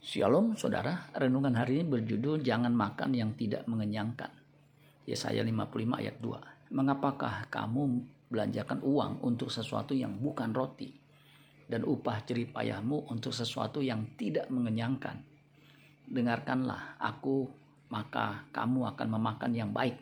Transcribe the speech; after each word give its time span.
Shalom 0.00 0.56
saudara, 0.56 1.12
renungan 1.12 1.52
hari 1.60 1.84
ini 1.84 1.92
berjudul 1.92 2.40
Jangan 2.40 2.72
Makan 2.72 3.12
Yang 3.12 3.44
Tidak 3.44 3.68
Mengenyangkan. 3.68 4.32
Yesaya 5.04 5.44
55 5.44 5.76
ayat 5.92 6.16
2. 6.24 6.72
Mengapakah 6.72 7.44
kamu 7.52 8.00
belanjakan 8.32 8.80
uang 8.80 9.20
untuk 9.20 9.52
sesuatu 9.52 9.92
yang 9.92 10.16
bukan 10.16 10.56
roti 10.56 10.88
dan 11.68 11.84
upah 11.84 12.24
jeripayahmu 12.24 13.12
untuk 13.12 13.36
sesuatu 13.36 13.84
yang 13.84 14.16
tidak 14.16 14.48
mengenyangkan? 14.48 15.20
Dengarkanlah 16.08 16.96
aku, 16.96 17.52
maka 17.92 18.48
kamu 18.56 18.96
akan 18.96 19.08
memakan 19.20 19.52
yang 19.52 19.68
baik 19.68 20.00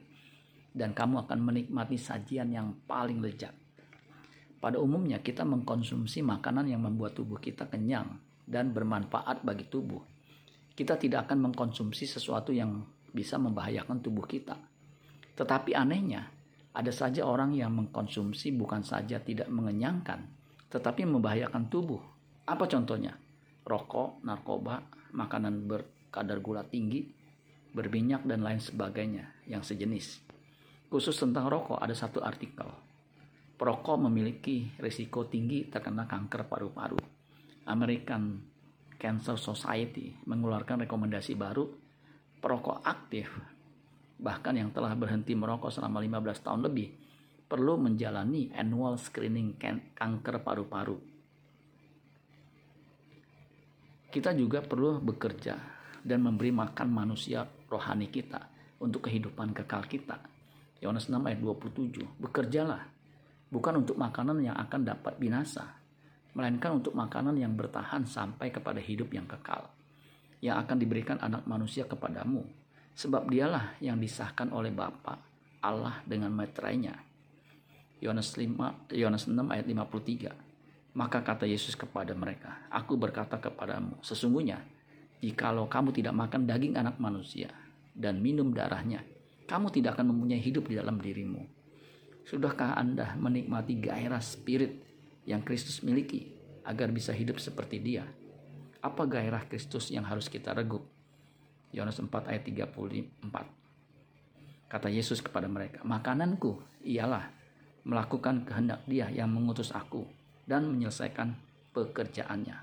dan 0.78 0.94
kamu 0.94 1.26
akan 1.26 1.42
menikmati 1.42 1.98
sajian 1.98 2.54
yang 2.54 2.70
paling 2.86 3.18
lezat. 3.18 3.50
Pada 4.62 4.78
umumnya 4.78 5.18
kita 5.18 5.42
mengkonsumsi 5.42 6.22
makanan 6.22 6.70
yang 6.70 6.86
membuat 6.86 7.18
tubuh 7.18 7.42
kita 7.42 7.66
kenyang 7.66 8.27
dan 8.48 8.72
bermanfaat 8.72 9.44
bagi 9.44 9.68
tubuh. 9.68 10.00
Kita 10.72 10.96
tidak 10.96 11.28
akan 11.28 11.52
mengkonsumsi 11.52 12.08
sesuatu 12.08 12.48
yang 12.48 12.80
bisa 13.12 13.36
membahayakan 13.36 14.00
tubuh 14.00 14.24
kita. 14.24 14.56
Tetapi 15.36 15.76
anehnya, 15.76 16.24
ada 16.72 16.88
saja 16.88 17.28
orang 17.28 17.52
yang 17.52 17.76
mengkonsumsi 17.76 18.56
bukan 18.56 18.80
saja 18.80 19.20
tidak 19.20 19.52
mengenyangkan, 19.52 20.24
tetapi 20.72 21.04
membahayakan 21.04 21.68
tubuh. 21.68 22.00
Apa 22.48 22.64
contohnya? 22.64 23.12
Rokok, 23.68 24.24
narkoba, 24.24 24.80
makanan 25.12 25.68
berkadar 25.68 26.40
gula 26.40 26.64
tinggi, 26.64 27.04
berminyak, 27.76 28.24
dan 28.24 28.40
lain 28.40 28.62
sebagainya 28.62 29.44
yang 29.44 29.60
sejenis. 29.60 30.24
Khusus 30.88 31.20
tentang 31.20 31.52
rokok 31.52 31.76
ada 31.76 31.92
satu 31.92 32.24
artikel. 32.24 32.70
Perokok 33.58 34.08
memiliki 34.08 34.72
risiko 34.80 35.28
tinggi 35.28 35.68
terkena 35.68 36.08
kanker 36.08 36.48
paru-paru 36.48 37.17
American 37.68 38.42
Cancer 38.98 39.38
Society 39.38 40.16
mengeluarkan 40.26 40.88
rekomendasi 40.88 41.38
baru 41.38 41.68
perokok 42.40 42.82
aktif 42.82 43.28
bahkan 44.18 44.58
yang 44.58 44.74
telah 44.74 44.98
berhenti 44.98 45.38
merokok 45.38 45.70
selama 45.70 46.02
15 46.02 46.42
tahun 46.42 46.60
lebih 46.66 46.88
perlu 47.48 47.78
menjalani 47.80 48.50
annual 48.52 48.98
screening 48.98 49.56
kanker 49.94 50.42
paru-paru. 50.42 50.98
Kita 54.10 54.34
juga 54.34 54.60
perlu 54.60 54.98
bekerja 54.98 55.54
dan 56.02 56.20
memberi 56.20 56.50
makan 56.50 56.88
manusia 56.90 57.46
rohani 57.46 58.10
kita 58.10 58.40
untuk 58.82 59.06
kehidupan 59.06 59.54
kekal 59.54 59.86
kita. 59.86 60.18
Yohanes 60.82 61.08
6 61.08 61.18
ayat 61.18 61.40
27. 61.40 62.20
Bekerjalah 62.20 62.82
bukan 63.48 63.84
untuk 63.84 63.96
makanan 63.96 64.44
yang 64.44 64.56
akan 64.56 64.80
dapat 64.84 65.16
binasa, 65.16 65.78
melainkan 66.36 66.80
untuk 66.80 66.92
makanan 66.96 67.36
yang 67.38 67.54
bertahan 67.54 68.04
sampai 68.04 68.52
kepada 68.52 68.80
hidup 68.82 69.12
yang 69.12 69.24
kekal, 69.24 69.68
yang 70.44 70.60
akan 70.60 70.76
diberikan 70.76 71.16
anak 71.20 71.48
manusia 71.48 71.88
kepadamu, 71.88 72.44
sebab 72.98 73.30
dialah 73.30 73.78
yang 73.78 73.96
disahkan 73.98 74.50
oleh 74.50 74.74
Bapa 74.74 75.18
Allah 75.62 76.02
dengan 76.06 76.34
meterainya. 76.34 76.94
Yohanes 77.98 78.38
5 78.38 78.94
Yohanes 78.94 79.26
6 79.26 79.34
ayat 79.34 79.66
53. 79.66 80.94
Maka 80.98 81.22
kata 81.22 81.46
Yesus 81.46 81.78
kepada 81.78 82.10
mereka, 82.14 82.66
Aku 82.70 82.98
berkata 82.98 83.38
kepadamu, 83.38 84.02
sesungguhnya 84.02 84.58
jikalau 85.22 85.70
kamu 85.70 85.94
tidak 85.94 86.14
makan 86.14 86.46
daging 86.46 86.74
anak 86.74 86.98
manusia 86.98 87.50
dan 87.94 88.22
minum 88.22 88.50
darahnya, 88.54 89.02
kamu 89.46 89.70
tidak 89.74 89.98
akan 89.98 90.14
mempunyai 90.14 90.42
hidup 90.42 90.66
di 90.70 90.74
dalam 90.78 90.98
dirimu. 90.98 91.42
Sudahkah 92.26 92.76
Anda 92.78 93.14
menikmati 93.18 93.78
gairah 93.78 94.22
spirit 94.22 94.87
yang 95.28 95.44
Kristus 95.44 95.84
miliki 95.84 96.32
agar 96.64 96.88
bisa 96.88 97.12
hidup 97.12 97.36
seperti 97.36 97.84
dia. 97.84 98.08
Apa 98.80 99.04
gairah 99.04 99.44
Kristus 99.44 99.92
yang 99.92 100.08
harus 100.08 100.32
kita 100.32 100.56
regup? 100.56 100.88
Yohanes 101.68 102.00
4 102.00 102.32
ayat 102.32 102.48
34. 102.48 104.72
Kata 104.72 104.88
Yesus 104.88 105.20
kepada 105.20 105.44
mereka, 105.44 105.84
"Makananku 105.84 106.80
ialah 106.80 107.28
melakukan 107.84 108.48
kehendak 108.48 108.88
Dia 108.88 109.12
yang 109.12 109.28
mengutus 109.28 109.68
aku 109.76 110.08
dan 110.48 110.64
menyelesaikan 110.72 111.36
pekerjaannya." 111.76 112.56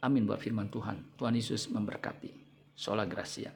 Amin 0.00 0.24
buat 0.24 0.40
firman 0.40 0.72
Tuhan. 0.72 1.12
Tuhan 1.20 1.36
Yesus 1.36 1.68
memberkati. 1.68 2.32
Sola 2.72 3.04
Gracia. 3.04 3.52